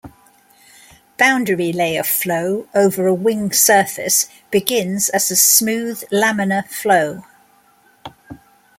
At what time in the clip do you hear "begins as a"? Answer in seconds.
4.49-5.35